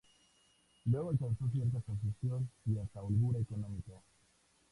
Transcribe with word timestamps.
Luego 0.85 1.11
alcanzó 1.11 1.47
cierta 1.49 1.77
posición 1.77 2.49
y 2.65 2.75
hasta 2.79 3.03
holgura 3.03 3.39
económica. 3.39 4.01